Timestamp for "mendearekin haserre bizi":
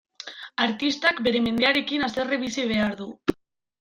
1.49-2.67